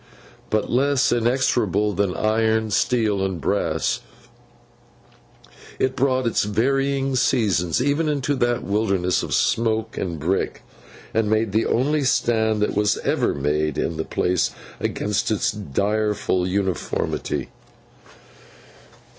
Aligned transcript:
But, 0.49 0.67
less 0.71 1.11
inexorable 1.11 1.93
than 1.93 2.15
iron, 2.17 2.71
steel, 2.71 3.23
and 3.23 3.39
brass, 3.39 3.99
it 5.77 5.95
brought 5.95 6.25
its 6.25 6.43
varying 6.43 7.15
seasons 7.15 7.79
even 7.79 8.09
into 8.09 8.33
that 8.37 8.63
wilderness 8.63 9.21
of 9.21 9.35
smoke 9.35 9.99
and 9.99 10.19
brick, 10.19 10.63
and 11.13 11.29
made 11.29 11.51
the 11.51 11.67
only 11.67 12.03
stand 12.03 12.63
that 12.63 12.71
ever 13.03 13.33
was 13.33 13.43
made 13.43 13.77
in 13.77 13.97
the 13.97 14.03
place 14.03 14.49
against 14.79 15.29
its 15.29 15.51
direful 15.51 16.47
uniformity. 16.47 17.49